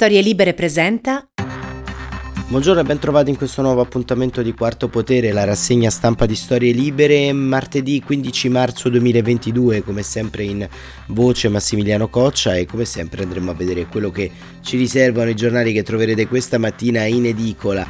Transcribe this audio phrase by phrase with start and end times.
[0.00, 1.28] Storie Libere presenta.
[2.46, 6.36] Buongiorno e ben trovati in questo nuovo appuntamento di Quarto Potere, la rassegna stampa di
[6.36, 10.68] Storie Libere, martedì 15 marzo 2022, come sempre in
[11.08, 14.30] voce Massimiliano Coccia e come sempre andremo a vedere quello che
[14.60, 17.84] ci riservano i giornali che troverete questa mattina in edicola.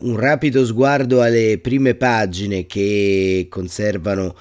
[0.00, 4.32] Un rapido sguardo alle prime pagine che conservano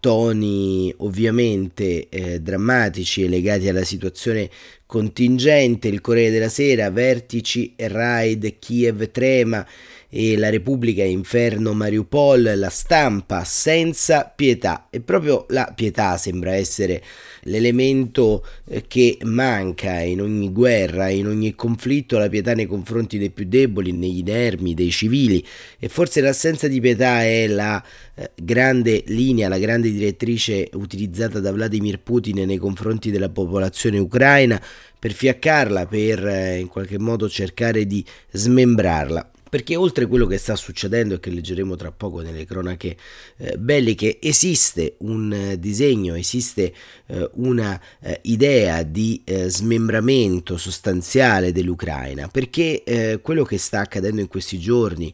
[0.00, 4.48] toni ovviamente eh, drammatici e legati alla situazione
[4.86, 9.66] contingente, il Corriere della Sera, vertici raid, Kiev trema
[10.10, 14.86] e la Repubblica Inferno Mariupol, la stampa senza pietà.
[14.90, 17.02] E proprio la pietà sembra essere
[17.42, 23.30] l'elemento eh, che manca in ogni guerra, in ogni conflitto, la pietà nei confronti dei
[23.30, 25.44] più deboli, negli inermi, dei civili.
[25.78, 27.82] E forse l'assenza di pietà è la
[28.14, 34.60] eh, grande linea, la grande direttrice utilizzata da Vladimir Putin nei confronti della popolazione ucraina
[34.98, 40.38] per fiaccarla, per eh, in qualche modo cercare di smembrarla perché oltre a quello che
[40.38, 42.96] sta succedendo e che leggeremo tra poco nelle cronache
[43.36, 46.72] eh, belliche, esiste un eh, disegno, esiste
[47.06, 54.20] eh, una eh, idea di eh, smembramento sostanziale dell'Ucraina, perché eh, quello che sta accadendo
[54.20, 55.12] in questi giorni,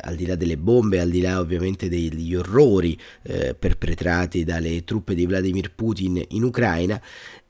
[0.00, 5.24] al di là delle bombe, al di là ovviamente degli orrori perpetrati dalle truppe di
[5.24, 7.00] Vladimir Putin in Ucraina,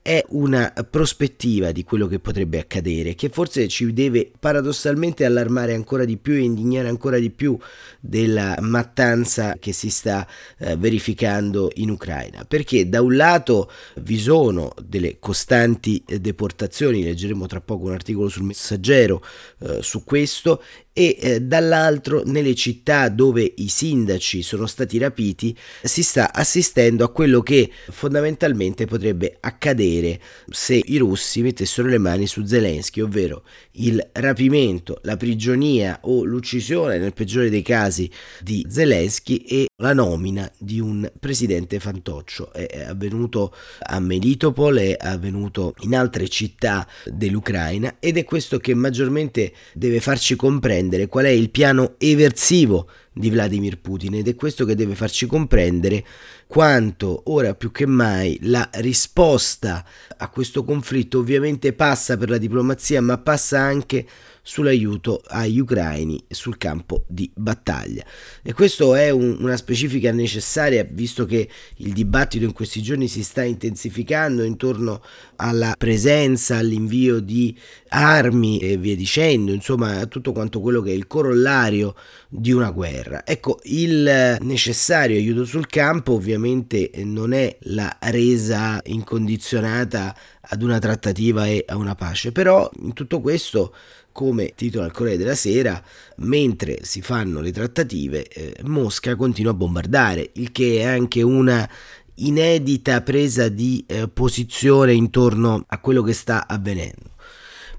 [0.09, 6.07] è una prospettiva di quello che potrebbe accadere, che forse ci deve paradossalmente allarmare ancora
[6.07, 7.59] di più e indignare ancora di più
[8.01, 10.27] della mattanza che si sta
[10.61, 12.47] eh, verificando in Ucraina.
[12.49, 18.45] Perché da un lato vi sono delle costanti deportazioni, leggeremo tra poco un articolo sul
[18.45, 19.23] messaggero
[19.59, 20.63] eh, su questo,
[20.99, 27.13] e eh, dall'altro nelle città dove i sindaci sono stati rapiti si sta assistendo a
[27.13, 33.45] quello che fondamentalmente potrebbe accadere se i russi mettessero le mani su Zelensky, ovvero
[33.79, 40.51] il rapimento, la prigionia o l'uccisione nel peggiore dei casi di Zelensky e la nomina
[40.59, 42.53] di un presidente fantoccio.
[42.53, 49.53] È avvenuto a Melitopol, è avvenuto in altre città dell'Ucraina ed è questo che maggiormente
[49.75, 54.75] deve farci comprendere qual è il piano eversivo di Vladimir Putin ed è questo che
[54.75, 56.05] deve farci comprendere
[56.47, 59.85] quanto ora più che mai la risposta
[60.17, 64.07] a questo conflitto ovviamente passa per la diplomazia ma passa anche
[64.49, 68.03] sull'aiuto agli ucraini sul campo di battaglia.
[68.43, 73.23] E questo è un, una specifica necessaria visto che il dibattito in questi giorni si
[73.23, 75.03] sta intensificando intorno
[75.37, 77.55] alla presenza, all'invio di
[77.89, 81.95] armi e via dicendo, insomma tutto quanto quello che è il corollario
[82.27, 83.27] di una guerra.
[83.27, 90.17] Ecco, il necessario aiuto sul campo ovviamente non è la resa incondizionata
[90.49, 93.75] ad una trattativa e a una pace, però in tutto questo
[94.13, 95.81] come titola il Corriere della Sera,
[96.17, 101.69] mentre si fanno le trattative, eh, Mosca continua a bombardare, il che è anche una
[102.17, 107.15] inedita presa di eh, posizione intorno a quello che sta avvenendo.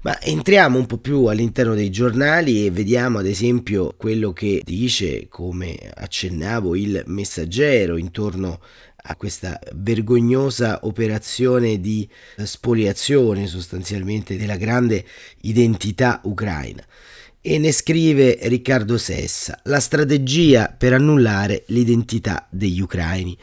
[0.02, 5.28] Ma entriamo un po' più all'interno dei giornali e vediamo ad esempio quello che dice,
[5.28, 8.60] come accennavo, il messaggero intorno
[9.02, 15.04] a questa vergognosa operazione di spoliazione sostanzialmente della grande
[15.42, 16.84] identità ucraina.
[17.40, 23.36] E ne scrive Riccardo Sessa, la strategia per annullare l'identità degli ucraini.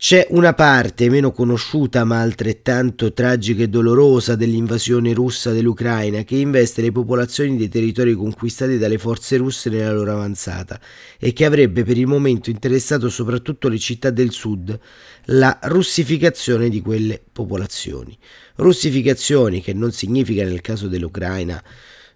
[0.00, 6.82] C'è una parte meno conosciuta ma altrettanto tragica e dolorosa dell'invasione russa dell'Ucraina che investe
[6.82, 10.80] le popolazioni dei territori conquistati dalle forze russe nella loro avanzata
[11.18, 14.78] e che avrebbe per il momento interessato soprattutto le città del sud,
[15.24, 18.16] la russificazione di quelle popolazioni.
[18.54, 21.60] Russificazioni che non significa nel caso dell'Ucraina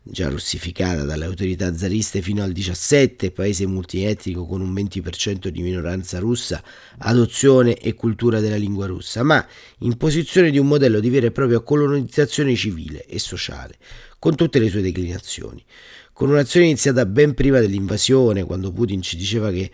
[0.05, 6.19] già russificata dalle autorità zariste fino al 17, paese multietnico con un 20% di minoranza
[6.19, 6.63] russa,
[6.99, 9.47] adozione e cultura della lingua russa, ma
[9.79, 13.77] in posizione di un modello di vera e propria colonizzazione civile e sociale,
[14.19, 15.65] con tutte le sue declinazioni.
[16.13, 19.71] Con un'azione iniziata ben prima dell'invasione, quando Putin ci diceva che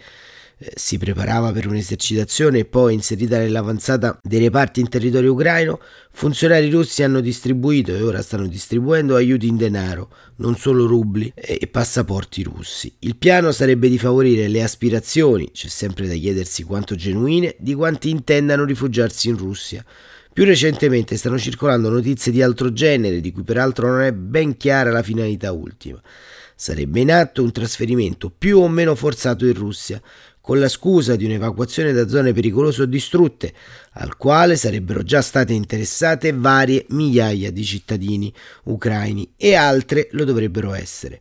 [0.74, 7.04] si preparava per un'esercitazione e poi inserita nell'avanzata dei reparti in territorio ucraino, funzionari russi
[7.04, 12.92] hanno distribuito e ora stanno distribuendo aiuti in denaro, non solo rubli e passaporti russi.
[13.00, 18.10] Il piano sarebbe di favorire le aspirazioni, c'è sempre da chiedersi quanto genuine, di quanti
[18.10, 19.84] intendano rifugiarsi in Russia.
[20.32, 24.90] Più recentemente stanno circolando notizie di altro genere, di cui peraltro non è ben chiara
[24.90, 26.00] la finalità ultima.
[26.54, 30.00] Sarebbe in atto un trasferimento più o meno forzato in Russia,
[30.48, 33.52] con la scusa di un'evacuazione da zone pericolose o distrutte,
[33.92, 38.32] al quale sarebbero già state interessate varie migliaia di cittadini
[38.64, 41.20] ucraini e altre lo dovrebbero essere.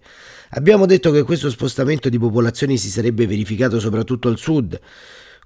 [0.52, 4.80] Abbiamo detto che questo spostamento di popolazioni si sarebbe verificato soprattutto al sud,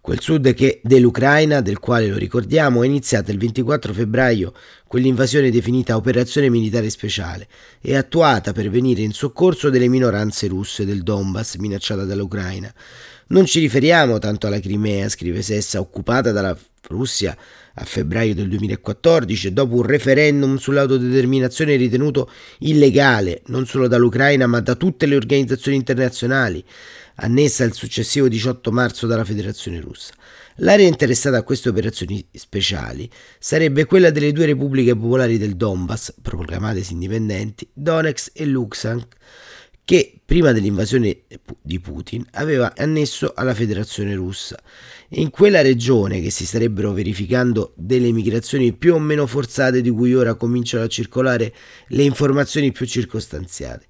[0.01, 4.51] quel sud che dell'Ucraina, del quale lo ricordiamo, è iniziata il 24 febbraio
[4.87, 7.47] quell'invasione definita operazione militare speciale
[7.79, 12.73] e attuata per venire in soccorso delle minoranze russe del Donbass minacciata dall'Ucraina.
[13.27, 16.57] Non ci riferiamo tanto alla Crimea, scrive Sessa, occupata dalla
[16.87, 17.37] Russia
[17.75, 24.75] a febbraio del 2014 dopo un referendum sull'autodeterminazione ritenuto illegale non solo dall'Ucraina ma da
[24.75, 26.63] tutte le organizzazioni internazionali,
[27.21, 30.13] annessa il successivo 18 marzo dalla Federazione russa.
[30.57, 33.09] L'area interessata a queste operazioni speciali
[33.39, 39.15] sarebbe quella delle due repubbliche popolari del Donbass, proclamatesi indipendenti, Donetsk e Luxansk,
[39.83, 41.23] che prima dell'invasione
[41.61, 44.57] di Putin aveva annesso alla Federazione russa.
[45.09, 50.13] In quella regione che si starebbero verificando delle migrazioni più o meno forzate di cui
[50.13, 51.53] ora cominciano a circolare
[51.87, 53.87] le informazioni più circostanziate.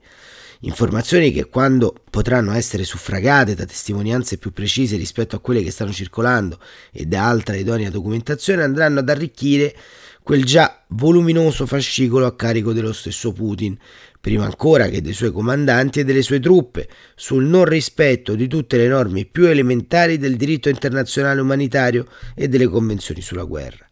[0.64, 5.92] Informazioni che quando potranno essere suffragate da testimonianze più precise rispetto a quelle che stanno
[5.92, 6.60] circolando
[6.92, 9.76] e da altra idonea documentazione andranno ad arricchire
[10.22, 13.76] quel già voluminoso fascicolo a carico dello stesso Putin,
[14.20, 18.78] prima ancora che dei suoi comandanti e delle sue truppe, sul non rispetto di tutte
[18.78, 22.06] le norme più elementari del diritto internazionale umanitario
[22.36, 23.90] e delle convenzioni sulla guerra.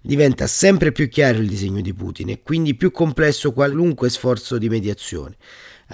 [0.00, 4.68] Diventa sempre più chiaro il disegno di Putin e quindi più complesso qualunque sforzo di
[4.68, 5.36] mediazione.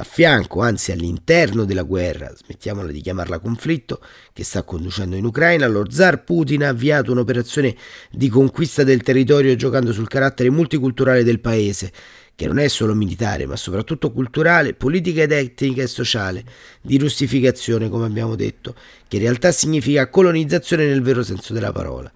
[0.00, 4.00] A fianco, anzi all'interno della guerra, smettiamola di chiamarla conflitto,
[4.32, 7.74] che sta conducendo in Ucraina, lo zar Putin ha avviato un'operazione
[8.08, 11.92] di conquista del territorio giocando sul carattere multiculturale del paese
[12.38, 16.44] che non è solo militare, ma soprattutto culturale, politica ed etnica e sociale,
[16.80, 18.76] di russificazione, come abbiamo detto,
[19.08, 22.08] che in realtà significa colonizzazione nel vero senso della parola.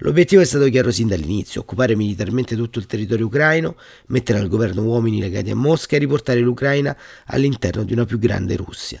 [0.00, 3.76] L'obiettivo è stato chiaro sin dall'inizio, occupare militarmente tutto il territorio ucraino,
[4.08, 6.94] mettere al governo uomini legati a Mosca e riportare l'Ucraina
[7.28, 9.00] all'interno di una più grande Russia.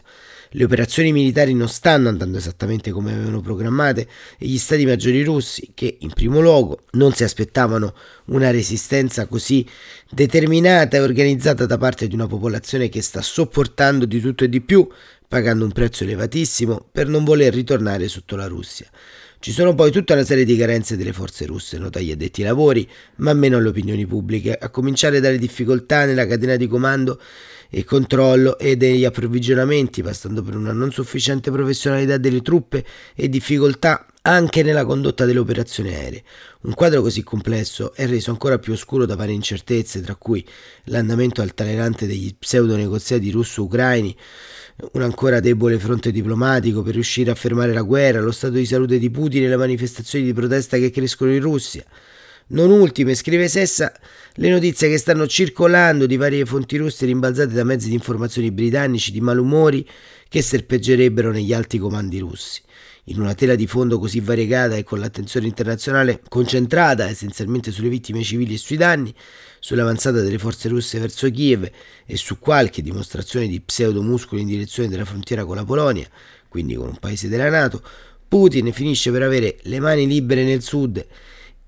[0.52, 5.70] Le operazioni militari non stanno andando esattamente come avevano programmate e gli stati maggiori russi,
[5.74, 7.94] che in primo luogo non si aspettavano
[8.26, 9.64] una resistenza così
[10.10, 14.60] determinata e organizzata da parte di una popolazione che sta sopportando di tutto e di
[14.60, 14.88] più,
[15.28, 18.90] pagando un prezzo elevatissimo per non voler ritornare sotto la Russia.
[19.38, 22.48] Ci sono poi tutta una serie di carenze delle forze russe, nota gli addetti ai
[22.48, 22.86] lavori,
[23.16, 27.20] ma meno alle opinioni pubbliche, a cominciare dalle difficoltà nella catena di comando
[27.70, 32.84] e controllo e degli approvvigionamenti, passando per una non sufficiente professionalità delle truppe
[33.14, 36.22] e difficoltà anche nella condotta delle operazioni aeree.
[36.62, 40.46] Un quadro così complesso è reso ancora più oscuro da varie incertezze, tra cui
[40.84, 44.14] l'andamento altalenante degli pseudo negoziati russo-ucraini,
[44.92, 48.98] un ancora debole fronte diplomatico per riuscire a fermare la guerra, lo stato di salute
[48.98, 51.84] di Putin e le manifestazioni di protesta che crescono in Russia.
[52.52, 53.92] Non ultime, scrive Sessa,
[54.34, 59.12] le notizie che stanno circolando di varie fonti russe rimbalzate da mezzi di informazioni britannici
[59.12, 59.88] di malumori
[60.28, 62.60] che serpeggerebbero negli alti comandi russi.
[63.04, 68.24] In una tela di fondo così variegata e con l'attenzione internazionale concentrata essenzialmente sulle vittime
[68.24, 69.14] civili e sui danni,
[69.60, 71.70] sull'avanzata delle forze russe verso Kiev
[72.04, 76.08] e su qualche dimostrazione di pseudomuscoli in direzione della frontiera con la Polonia,
[76.48, 77.80] quindi con un paese della Nato,
[78.26, 81.06] Putin finisce per avere le mani libere nel sud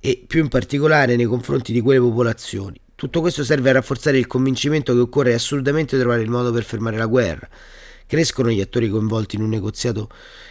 [0.04, 2.76] e più in particolare nei confronti di quelle popolazioni.
[2.96, 6.97] Tutto questo serve a rafforzare il convincimento che occorre assolutamente trovare il modo per fermare
[6.97, 7.49] la guerra.
[8.09, 10.09] Crescono gli attori coinvolti in un negoziato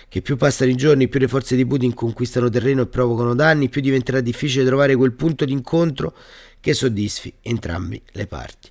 [0.08, 3.68] che più passano i giorni, più le forze di Putin conquistano terreno e provocano danni,
[3.68, 6.16] più diventerà difficile trovare quel punto d'incontro
[6.62, 8.70] che soddisfi entrambi le parti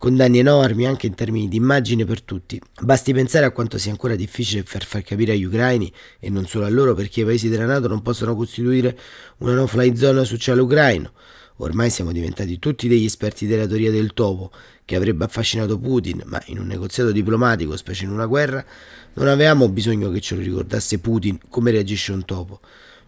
[0.00, 2.58] con danni enormi anche in termini di immagine per tutti.
[2.80, 6.64] Basti pensare a quanto sia ancora difficile far, far capire agli ucraini, e non solo
[6.64, 8.98] a loro, perché i paesi della Nato non possono costituire
[9.40, 11.12] una no-fly zone sul cielo ucraino.
[11.56, 14.50] Ormai siamo diventati tutti degli esperti della teoria del topo,
[14.86, 18.64] che avrebbe affascinato Putin, ma in un negoziato diplomatico, specie in una guerra,
[19.12, 22.60] non avevamo bisogno che ce lo ricordasse Putin come reagisce un topo.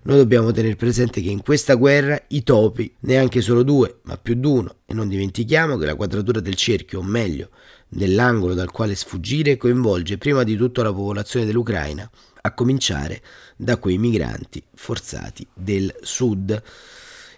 [0.05, 4.35] Noi dobbiamo tenere presente che in questa guerra i topi, neanche solo due, ma più
[4.35, 7.51] di uno, e non dimentichiamo che la quadratura del cerchio, o meglio,
[7.87, 13.23] dell'angolo dal quale sfuggire, coinvolge prima di tutto la popolazione dell'Ucraina, a cominciare
[13.57, 16.61] da quei migranti forzati del sud.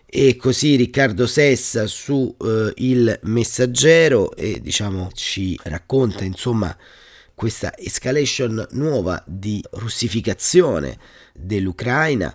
[0.07, 6.75] E così Riccardo Sessa su eh, Il Messaggero e diciamo ci racconta insomma
[7.35, 10.99] questa escalation nuova di russificazione
[11.33, 12.35] dell'Ucraina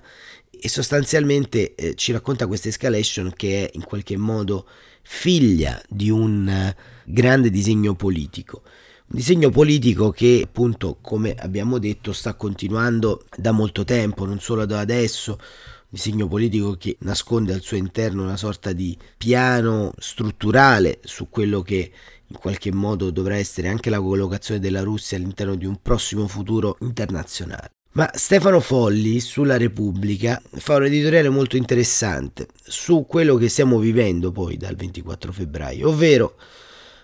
[0.61, 4.67] e sostanzialmente eh, ci racconta questa escalation che è in qualche modo
[5.01, 8.61] figlia di un uh, grande disegno politico.
[9.07, 14.65] Un disegno politico che appunto, come abbiamo detto, sta continuando da molto tempo, non solo
[14.65, 20.99] da adesso, un disegno politico che nasconde al suo interno una sorta di piano strutturale
[21.03, 21.91] su quello che
[22.29, 26.77] in qualche modo dovrà essere anche la collocazione della Russia all'interno di un prossimo futuro
[26.81, 27.71] internazionale.
[27.91, 34.31] Ma Stefano Folli sulla Repubblica fa un editoriale molto interessante su quello che stiamo vivendo
[34.31, 36.35] poi dal 24 febbraio, ovvero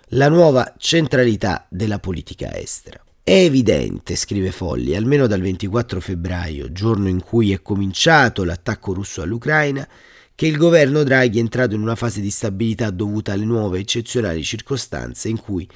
[0.10, 3.03] la nuova centralità della politica estera.
[3.24, 9.24] È evidente, scrive Folli, almeno dal 24 febbraio, giorno in cui è cominciato l'attacco russo
[9.24, 9.88] all'Ucraina,
[10.36, 14.44] che il governo Draghi è entrato in una fase di stabilità dovuta alle nuove eccezionali
[14.44, 15.68] circostanze in cui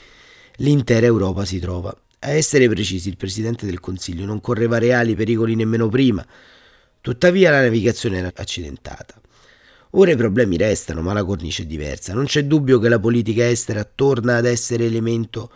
[0.58, 1.96] l'intera Europa si trova.
[2.20, 6.26] A essere precisi, il Presidente del Consiglio non correva reali pericoli nemmeno prima,
[7.00, 9.22] tuttavia la navigazione era accidentata.
[9.92, 12.14] Ora i problemi restano, ma la cornice è diversa.
[12.14, 15.50] Non c'è dubbio che la politica estera torna ad essere elemento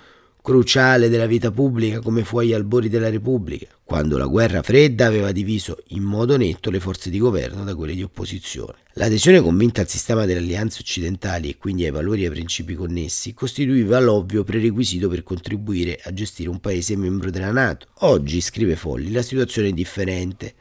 [0.44, 5.32] cruciale della vita pubblica come fu agli albori della Repubblica, quando la guerra fredda aveva
[5.32, 8.74] diviso in modo netto le forze di governo da quelle di opposizione.
[8.96, 13.34] L'adesione convinta al sistema delle alleanze occidentali e quindi ai valori e ai principi connessi
[13.34, 17.88] costituiva l'ovvio prerequisito per contribuire a gestire un paese membro della Nato.
[18.00, 20.56] Oggi, scrive Folli, la situazione è differente,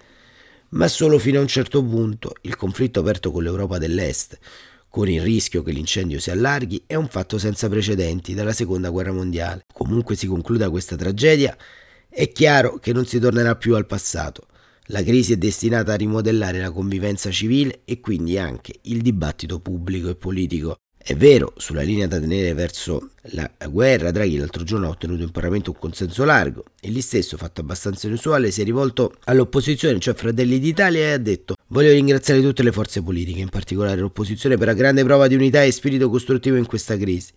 [0.70, 2.34] ma solo fino a un certo punto.
[2.42, 4.38] Il conflitto aperto con l'Europa dell'Est,
[4.92, 9.10] con il rischio che l'incendio si allarghi, è un fatto senza precedenti dalla seconda guerra
[9.10, 9.64] mondiale.
[9.72, 11.56] Comunque si concluda questa tragedia,
[12.10, 14.48] è chiaro che non si tornerà più al passato.
[14.88, 20.10] La crisi è destinata a rimodellare la convivenza civile e quindi anche il dibattito pubblico
[20.10, 20.76] e politico.
[20.98, 25.30] È vero, sulla linea da tenere verso la guerra, Draghi l'altro giorno ha ottenuto in
[25.30, 26.64] Parlamento un consenso largo.
[26.78, 31.18] e Egli stesso, fatto abbastanza inusuale, si è rivolto all'opposizione, cioè Fratelli d'Italia, e ha
[31.18, 35.34] detto Voglio ringraziare tutte le forze politiche, in particolare l'opposizione, per la grande prova di
[35.34, 37.32] unità e spirito costruttivo in questa crisi.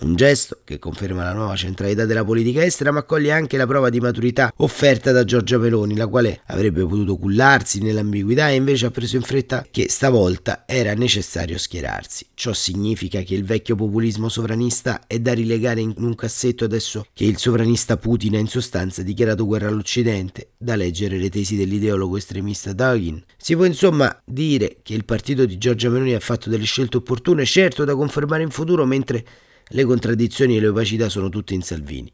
[0.00, 3.90] Un gesto che conferma la nuova centralità della politica estera, ma accoglie anche la prova
[3.90, 8.90] di maturità offerta da Giorgia Meloni, la quale avrebbe potuto cullarsi nell'ambiguità e invece ha
[8.92, 12.26] preso in fretta che stavolta era necessario schierarsi.
[12.34, 17.24] Ciò significa che il vecchio populismo sovranista è da rilegare in un cassetto adesso che
[17.24, 22.72] il sovranista Putin ha in sostanza dichiarato guerra all'Occidente, da leggere le tesi dell'ideologo estremista
[22.72, 23.20] Dugin.
[23.36, 27.44] Si può insomma dire che il partito di Giorgia Meloni ha fatto delle scelte opportune,
[27.44, 29.24] certo da confermare in futuro, mentre
[29.70, 32.10] le contraddizioni e le opacità sono tutte in Salvini,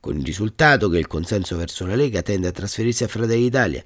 [0.00, 3.84] con il risultato che il consenso verso la Lega tende a trasferirsi a Fratelli d'Italia.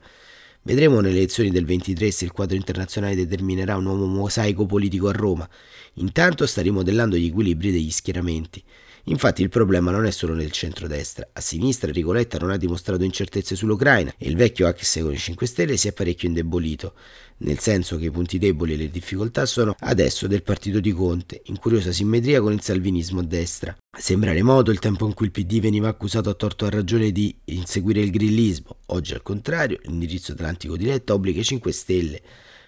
[0.63, 5.13] Vedremo nelle elezioni del 23 se il quadro internazionale determinerà un nuovo mosaico politico a
[5.13, 5.49] Roma.
[5.95, 8.63] Intanto sta rimodellando gli equilibri degli schieramenti.
[9.05, 11.31] Infatti il problema non è solo nel centro-destra.
[11.33, 15.47] A sinistra Ricoletta non ha dimostrato incertezze sull'Ucraina e il vecchio Axe con i 5
[15.47, 16.93] Stelle si è parecchio indebolito,
[17.41, 21.43] nel senso che i punti deboli e le difficoltà sono adesso del partito di Conte,
[21.47, 23.77] in curiosa simmetria con il salvinismo a destra.
[23.97, 27.35] Sembra remoto il tempo in cui il PD veniva accusato a torto a ragione di
[27.47, 28.77] inseguire il grillismo.
[28.87, 32.23] Oggi al contrario, l'indirizzo atlantico di Letta obbliga i 5 Stelle,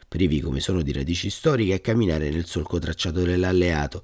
[0.09, 4.03] privi come sono di radici storiche, a camminare nel solco tracciato dell'alleato,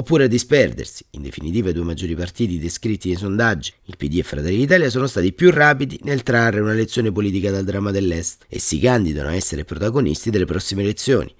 [0.00, 1.04] oppure a disperdersi.
[1.10, 5.06] In definitiva, i due maggiori partiti descritti nei sondaggi, il PD e Fratelli d'Italia, sono
[5.06, 9.34] stati più rapidi nel trarre una lezione politica dal dramma dell'Est e si candidano a
[9.34, 11.32] essere protagonisti delle prossime elezioni.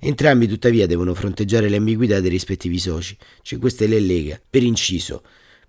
[0.00, 4.40] Entrambi tuttavia devono fronteggiare le ambiguità dei rispettivi soci, 5 Stelle e Lega.
[4.48, 5.22] Per inciso,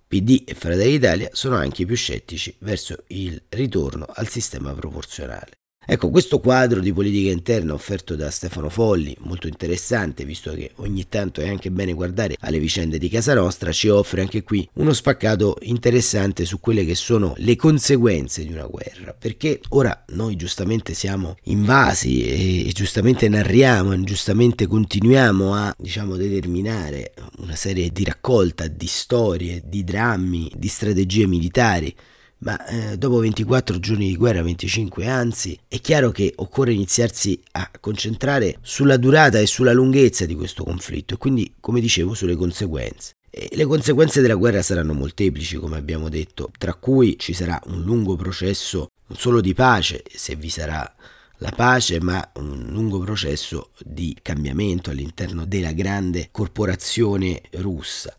[0.06, 5.59] PD e Fratelli d'Italia sono anche più scettici verso il ritorno al sistema proporzionale.
[5.92, 11.08] Ecco, questo quadro di politica interna offerto da Stefano Folli, molto interessante, visto che ogni
[11.08, 14.92] tanto è anche bene guardare alle vicende di casa nostra, ci offre anche qui uno
[14.92, 19.14] spaccato interessante su quelle che sono le conseguenze di una guerra.
[19.18, 22.22] Perché ora noi giustamente siamo invasi
[22.66, 29.62] e, giustamente narriamo e giustamente continuiamo a, diciamo, determinare una serie di raccolta di storie,
[29.64, 31.92] di drammi, di strategie militari
[32.40, 37.70] ma eh, dopo 24 giorni di guerra, 25 anzi, è chiaro che occorre iniziarsi a
[37.80, 43.14] concentrare sulla durata e sulla lunghezza di questo conflitto e quindi, come dicevo, sulle conseguenze.
[43.30, 47.82] E le conseguenze della guerra saranno molteplici, come abbiamo detto, tra cui ci sarà un
[47.82, 50.94] lungo processo non solo di pace, se vi sarà
[51.38, 58.14] la pace, ma un lungo processo di cambiamento all'interno della grande corporazione russa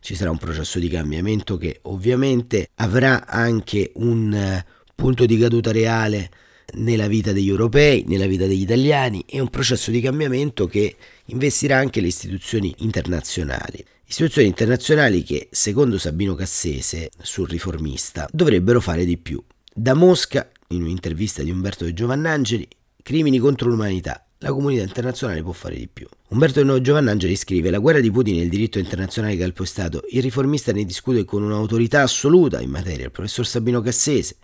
[0.00, 5.72] ci sarà un processo di cambiamento che ovviamente avrà anche un eh, punto di caduta
[5.72, 6.30] reale
[6.74, 11.78] nella vita degli europei, nella vita degli italiani e un processo di cambiamento che investirà
[11.78, 13.84] anche le istituzioni internazionali.
[14.08, 19.42] Istituzioni internazionali che, secondo Sabino Cassese, sul riformista, dovrebbero fare di più.
[19.72, 22.68] Da Mosca, in un'intervista di Umberto De Giovannangeli,
[23.02, 26.06] crimini contro l'umanità, la comunità internazionale può fare di più.
[26.28, 30.02] Umberto Giovannangeli scrive: La guerra di Putin e il diritto internazionale calpestato.
[30.10, 34.36] Il riformista ne discute con un'autorità assoluta in materia, il professor Sabino Cassese,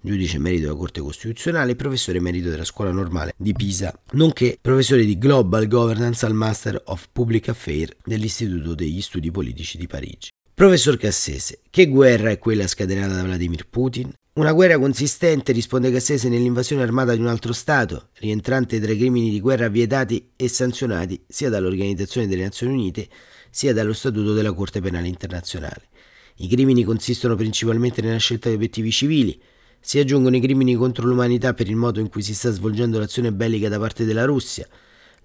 [0.00, 5.04] giudice emerito della Corte Costituzionale e professore emerito della Scuola Normale di Pisa, nonché professore
[5.04, 10.30] di Global Governance al Master of Public Affairs dell'Istituto degli Studi Politici di Parigi.
[10.58, 14.12] Professor Cassese, che guerra è quella scatenata da Vladimir Putin?
[14.32, 19.30] Una guerra consistente, risponde Cassese, nell'invasione armata di un altro Stato, rientrante tra i crimini
[19.30, 23.08] di guerra vietati e sanzionati sia dall'Organizzazione delle Nazioni Unite
[23.50, 25.90] sia dallo Statuto della Corte Penale Internazionale.
[26.38, 29.40] I crimini consistono principalmente nella scelta di obiettivi civili,
[29.78, 33.32] si aggiungono i crimini contro l'umanità per il modo in cui si sta svolgendo l'azione
[33.32, 34.66] bellica da parte della Russia,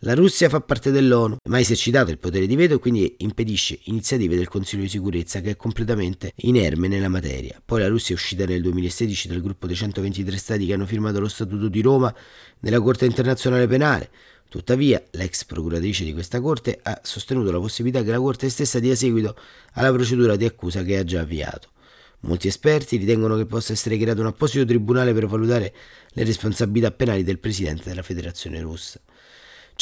[0.06, 3.80] la Russia fa parte dell'ONU, ma ha esercitato il potere di veto e quindi impedisce
[3.84, 7.62] iniziative del Consiglio di sicurezza che è completamente inerme nella materia.
[7.64, 11.22] Poi la Russia è uscita nel 2016 dal gruppo dei 123 stati che hanno firmato
[11.22, 12.14] lo Statuto di Roma
[12.60, 14.10] nella Corte internazionale penale.
[14.50, 18.98] Tuttavia, l'ex procuratrice di questa Corte ha sostenuto la possibilità che la Corte stessa dia
[18.98, 19.38] seguito
[19.76, 21.70] alla procedura di accusa che ha già avviato.
[22.22, 25.74] Molti esperti ritengono che possa essere creato un apposito tribunale per valutare
[26.10, 29.00] le responsabilità penali del presidente della Federazione russa.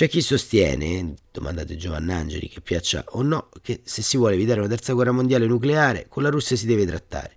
[0.01, 4.69] C'è chi sostiene, domandate Giovannangeli, che piaccia o no, che se si vuole evitare una
[4.69, 7.35] terza guerra mondiale nucleare, con la Russia si deve trattare.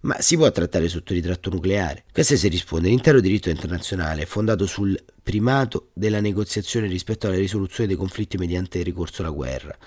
[0.00, 2.02] Ma si può trattare sotto ritratto nucleare?
[2.12, 7.86] Questo si risponde, l'intero diritto internazionale è fondato sul primato della negoziazione rispetto alla risoluzione
[7.86, 9.78] dei conflitti mediante il ricorso alla guerra.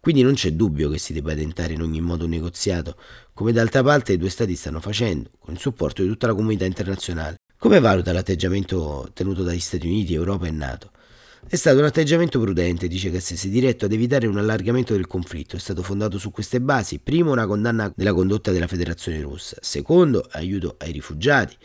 [0.00, 2.96] Quindi non c'è dubbio che si debba tentare in ogni modo un negoziato,
[3.34, 6.64] come d'altra parte i due stati stanno facendo, con il supporto di tutta la comunità
[6.64, 7.36] internazionale.
[7.58, 10.92] Come valuta l'atteggiamento tenuto dagli Stati Uniti, Europa e Nato?
[11.48, 15.54] È stato un atteggiamento prudente, dice Cassese, diretto ad evitare un allargamento del conflitto.
[15.54, 16.98] È stato fondato su queste basi.
[16.98, 19.56] Primo, una condanna della condotta della Federazione russa.
[19.60, 21.56] Secondo, aiuto ai rifugiati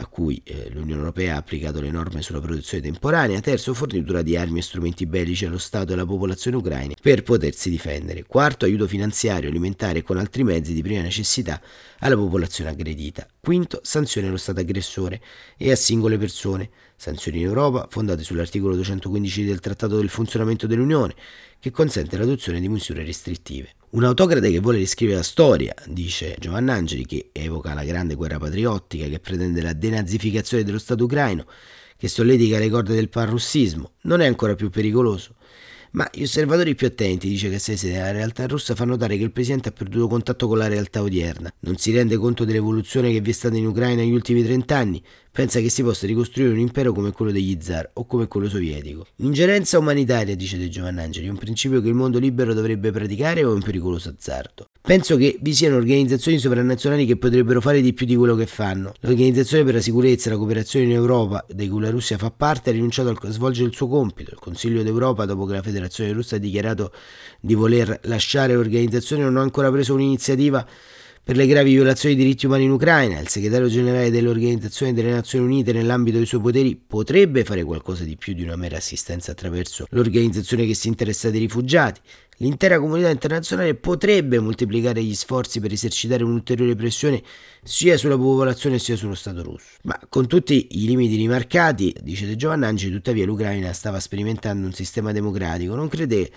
[0.00, 4.36] a cui eh, l'Unione Europea ha applicato le norme sulla protezione temporanea, terzo fornitura di
[4.36, 8.86] armi e strumenti bellici allo Stato e alla popolazione ucraina per potersi difendere, quarto aiuto
[8.86, 11.60] finanziario, alimentare e con altri mezzi di prima necessità
[11.98, 15.20] alla popolazione aggredita, quinto sanzioni allo Stato aggressore
[15.56, 21.14] e a singole persone, sanzioni in Europa fondate sull'articolo 215 del Trattato del funzionamento dell'Unione,
[21.60, 23.74] che consente l'adozione di misure restrittive.
[23.90, 29.06] Un autocrate che vuole riscrivere la storia, dice Giovannangeli, che evoca la grande guerra patriottica
[29.06, 31.46] che pretende la denazificazione dello Stato ucraino,
[31.96, 35.36] che solletica le corde del panrussismo, non è ancora più pericoloso.
[35.92, 39.70] Ma gli osservatori più attenti, dice Cassese, della realtà russa fa notare che il presidente
[39.70, 43.32] ha perduto contatto con la realtà odierna, non si rende conto dell'evoluzione che vi è
[43.32, 47.30] stata in Ucraina negli ultimi trent'anni, pensa che si possa ricostruire un impero come quello
[47.30, 49.06] degli zar o come quello sovietico.
[49.16, 53.50] L'ingerenza umanitaria, dice De Giovannangeli, è un principio che il mondo libero dovrebbe praticare o
[53.50, 54.66] è un pericoloso azzardo?
[54.80, 58.94] Penso che vi siano organizzazioni sovranazionali che potrebbero fare di più di quello che fanno.
[59.00, 62.70] L'Organizzazione per la sicurezza e la cooperazione in Europa, di cui la Russia fa parte,
[62.70, 64.30] ha rinunciato a svolgere il suo compito.
[64.30, 66.92] Il Consiglio d'Europa, dopo che la Federazione russa ha dichiarato
[67.40, 70.66] di voler lasciare l'organizzazione, non ha ancora preso un'iniziativa
[71.28, 75.44] per le gravi violazioni dei diritti umani in Ucraina, il segretario generale dell'Organizzazione delle Nazioni
[75.44, 79.86] Unite nell'ambito dei suoi poteri potrebbe fare qualcosa di più di una mera assistenza attraverso
[79.90, 82.00] l'organizzazione che si interessa dei rifugiati.
[82.38, 87.22] L'intera comunità internazionale potrebbe moltiplicare gli sforzi per esercitare un'ulteriore pressione
[87.62, 89.66] sia sulla popolazione sia sullo Stato russo.
[89.82, 95.12] Ma con tutti i limiti rimarcati, dice De Giovannanci, tuttavia l'Ucraina stava sperimentando un sistema
[95.12, 95.74] democratico.
[95.74, 96.30] Non crede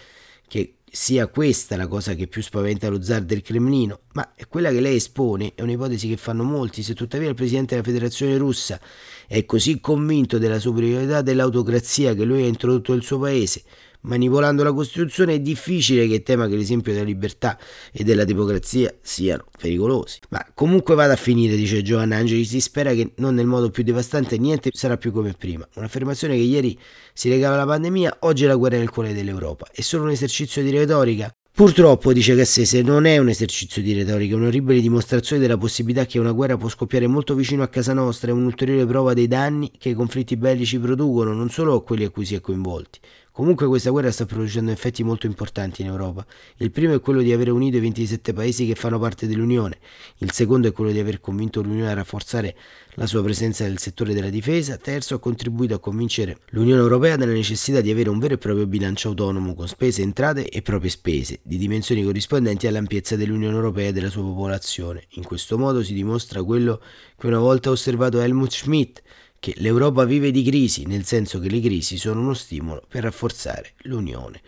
[0.50, 4.82] che sia questa la cosa che più spaventa lo zar del Cremlino, ma quella che
[4.82, 8.78] lei espone è un'ipotesi che fanno molti, se tuttavia il presidente della federazione russa
[9.26, 13.64] è così convinto della superiorità dell'autocrazia che lui ha introdotto nel suo paese,
[14.02, 17.58] manipolando la Costituzione, è difficile che tema che l'esempio della libertà
[17.92, 20.20] e della democrazia siano pericolosi.
[20.30, 23.84] Ma comunque vada a finire, dice Giovanna Angeli, si spera che non nel modo più
[23.84, 25.68] devastante niente sarà più come prima.
[25.76, 26.78] Un'affermazione che ieri
[27.14, 29.68] si legava alla pandemia, oggi è la guerra nel cuore dell'Europa.
[29.72, 31.34] È solo un esercizio di retorica?
[31.54, 36.18] Purtroppo, dice Cassese, non è un esercizio di retorica, è un'orribile dimostrazione della possibilità che
[36.18, 39.90] una guerra può scoppiare molto vicino a casa nostra, è un'ulteriore prova dei danni che
[39.90, 43.00] i conflitti bellici producono, non solo a quelli a cui si è coinvolti.
[43.34, 46.26] Comunque questa guerra sta producendo effetti molto importanti in Europa.
[46.58, 49.78] Il primo è quello di aver unito i 27 paesi che fanno parte dell'Unione,
[50.18, 52.54] il secondo è quello di aver convinto l'Unione a rafforzare
[52.96, 57.32] la sua presenza nel settore della difesa, terzo ha contribuito a convincere l'Unione Europea della
[57.32, 61.40] necessità di avere un vero e proprio bilancio autonomo con spese, entrate e proprie spese,
[61.42, 65.06] di dimensioni corrispondenti all'ampiezza dell'Unione Europea e della sua popolazione.
[65.12, 66.82] In questo modo si dimostra quello
[67.18, 69.02] che una volta ha osservato Helmut Schmidt,
[69.42, 73.72] che l'Europa vive di crisi, nel senso che le crisi sono uno stimolo per rafforzare
[73.86, 74.40] l'Unione.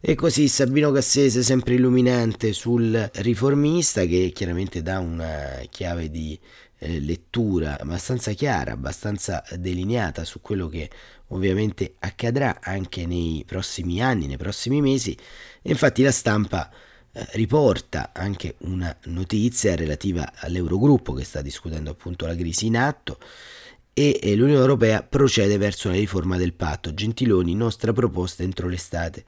[0.00, 6.36] E così Sabino Cassese, sempre illuminante sul riformista, che chiaramente dà una chiave di
[6.78, 10.90] eh, lettura abbastanza chiara, abbastanza delineata su quello che
[11.28, 15.16] ovviamente accadrà anche nei prossimi anni, nei prossimi mesi.
[15.62, 16.68] E infatti la stampa
[17.12, 23.18] eh, riporta anche una notizia relativa all'Eurogruppo che sta discutendo appunto la crisi in atto
[23.94, 26.92] e l'Unione Europea procede verso la riforma del patto.
[26.92, 29.24] Gentiloni, nostra proposta entro l'estate.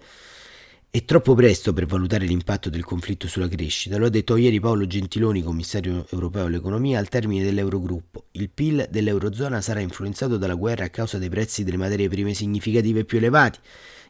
[0.90, 4.86] È troppo presto per valutare l'impatto del conflitto sulla crescita, lo ha detto ieri Paolo
[4.86, 8.28] Gentiloni, commissario europeo all'economia, al termine dell'Eurogruppo.
[8.32, 13.04] Il PIL dell'Eurozona sarà influenzato dalla guerra a causa dei prezzi delle materie prime significative
[13.04, 13.58] più elevati,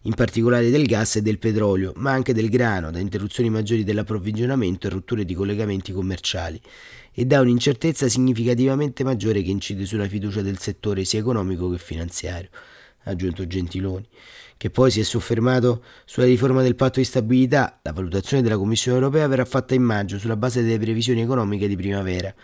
[0.03, 4.87] in particolare del gas e del petrolio, ma anche del grano, da interruzioni maggiori dell'approvvigionamento
[4.87, 6.61] e rotture di collegamenti commerciali,
[7.13, 12.51] e da un'incertezza significativamente maggiore che incide sulla fiducia del settore sia economico che finanziario,
[13.05, 14.07] ha aggiunto Gentiloni
[14.59, 17.79] che poi si è soffermato sulla riforma del patto di stabilità.
[17.83, 21.77] La valutazione della Commissione europea verrà fatta in maggio sulla base delle previsioni economiche di
[21.77, 22.35] primavera,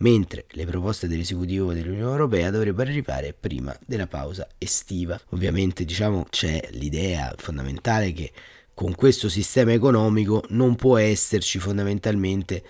[0.00, 5.18] mentre le proposte dell'esecutivo dell'Unione Europea dovrebbero arrivare prima della pausa estiva.
[5.30, 8.32] Ovviamente, diciamo, c'è l'idea fondamentale che
[8.74, 12.62] con questo sistema economico non può esserci fondamentalmente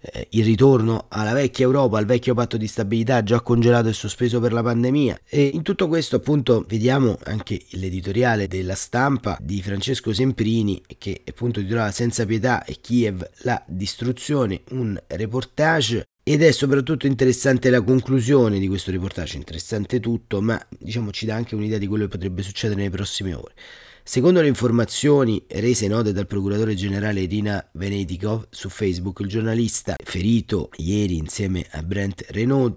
[0.00, 4.40] eh, il ritorno alla vecchia Europa, al vecchio patto di stabilità già congelato e sospeso
[4.40, 5.20] per la pandemia.
[5.28, 11.60] E in tutto questo appunto vediamo anche l'editoriale della stampa di Francesco Semprini che appunto
[11.60, 18.58] titolava Senza pietà e Kiev la distruzione, un reportage ed è soprattutto interessante la conclusione
[18.58, 22.42] di questo reportage, interessante tutto, ma diciamo ci dà anche un'idea di quello che potrebbe
[22.42, 23.54] succedere nelle prossime ore.
[24.02, 30.70] Secondo le informazioni rese note dal procuratore generale Irina Venetikov su Facebook, il giornalista ferito
[30.76, 32.76] ieri insieme a Brent Renaud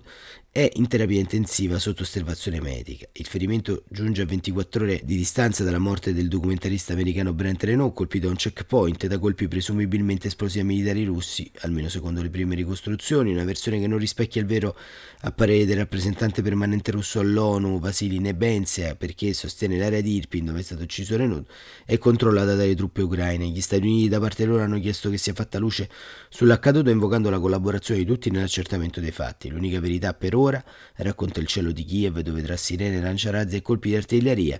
[0.55, 3.07] è in terapia intensiva sotto osservazione medica.
[3.13, 7.95] Il ferimento giunge a 24 ore di distanza dalla morte del documentarista americano Brent Renault,
[7.95, 12.53] colpito a un checkpoint da colpi presumibilmente esplosi a militari russi, almeno secondo le prime
[12.53, 14.77] ricostruzioni, una versione che non rispecchia il vero
[15.21, 20.63] apparire del rappresentante permanente russo all'ONU, Vasily Nebenzia, perché sostiene l'area di Irpin, dove è
[20.63, 21.49] stato ucciso Renault,
[21.83, 23.47] è controllata dalle truppe ucraine.
[23.47, 25.89] Gli Stati Uniti da parte loro hanno chiesto che sia fatta luce
[26.29, 29.49] sull'accaduto invocando la collaborazione di tutti nell'accertamento dei fatti.
[29.49, 30.63] L'unica verità per ora ora,
[30.95, 34.59] racconta il cielo di Kiev dove tra sirene, lanciarazzi e colpi di artiglieria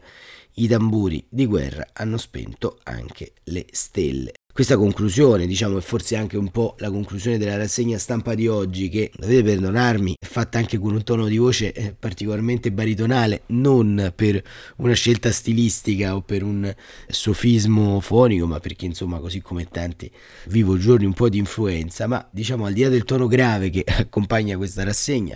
[0.55, 4.33] i tamburi di guerra hanno spento anche le stelle.
[4.53, 8.87] Questa conclusione, diciamo, è forse anche un po' la conclusione della rassegna stampa di oggi,
[8.87, 14.13] che dovete perdonarmi, è fatta anche con un tono di voce eh, particolarmente baritonale, non
[14.15, 14.43] per
[14.75, 16.71] una scelta stilistica o per un
[17.07, 20.11] sofismo fonico, ma perché insomma, così come tanti,
[20.49, 23.83] vivo giorni un po' di influenza, ma diciamo al di là del tono grave che
[23.87, 25.35] accompagna questa rassegna,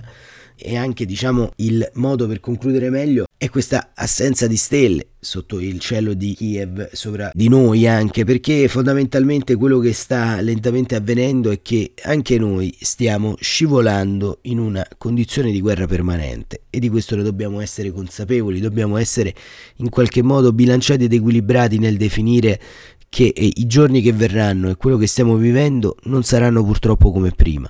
[0.58, 5.80] e anche diciamo il modo per concludere meglio è questa assenza di stelle sotto il
[5.80, 11.62] cielo di Kiev sopra di noi anche perché fondamentalmente quello che sta lentamente avvenendo è
[11.62, 17.24] che anche noi stiamo scivolando in una condizione di guerra permanente e di questo ne
[17.24, 19.34] dobbiamo essere consapevoli, dobbiamo essere
[19.78, 22.60] in qualche modo bilanciati ed equilibrati nel definire
[23.10, 27.70] che i giorni che verranno e quello che stiamo vivendo non saranno purtroppo come prima.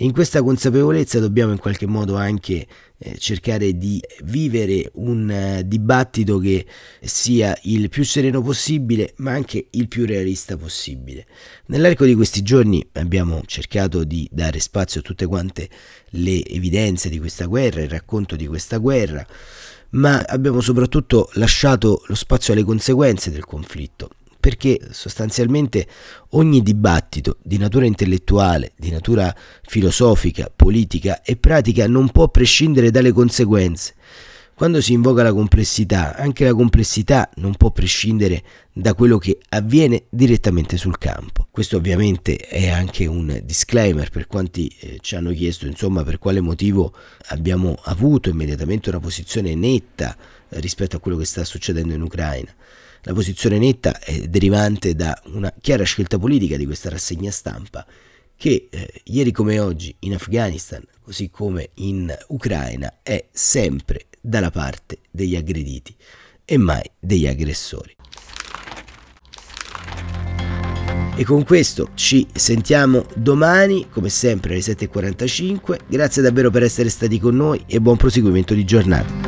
[0.00, 2.64] In questa consapevolezza dobbiamo in qualche modo anche
[2.98, 6.64] eh, cercare di vivere un uh, dibattito che
[7.00, 11.26] sia il più sereno possibile, ma anche il più realista possibile.
[11.66, 15.68] Nell'arco di questi giorni abbiamo cercato di dare spazio a tutte quante
[16.10, 19.26] le evidenze di questa guerra, il racconto di questa guerra,
[19.90, 24.10] ma abbiamo soprattutto lasciato lo spazio alle conseguenze del conflitto
[24.48, 25.86] perché sostanzialmente
[26.30, 33.12] ogni dibattito di natura intellettuale, di natura filosofica, politica e pratica non può prescindere dalle
[33.12, 33.92] conseguenze.
[34.54, 40.04] Quando si invoca la complessità, anche la complessità non può prescindere da quello che avviene
[40.08, 41.46] direttamente sul campo.
[41.50, 46.40] Questo ovviamente è anche un disclaimer per quanti eh, ci hanno chiesto, insomma, per quale
[46.40, 46.94] motivo
[47.26, 50.16] abbiamo avuto immediatamente una posizione netta
[50.48, 52.54] eh, rispetto a quello che sta succedendo in Ucraina.
[53.02, 57.86] La posizione netta è derivante da una chiara scelta politica di questa rassegna stampa
[58.36, 65.00] che eh, ieri come oggi in Afghanistan, così come in Ucraina, è sempre dalla parte
[65.10, 65.94] degli aggrediti
[66.44, 67.96] e mai degli aggressori.
[71.16, 75.80] E con questo ci sentiamo domani, come sempre alle 7.45.
[75.88, 79.27] Grazie davvero per essere stati con noi e buon proseguimento di giornata.